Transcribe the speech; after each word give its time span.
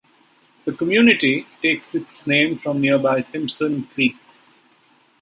The 0.65 0.71
community 0.71 1.45
takes 1.61 1.93
its 1.93 2.25
name 2.25 2.57
from 2.57 2.81
nearby 2.81 3.19
Simpson 3.19 3.83
Creek. 3.83 4.15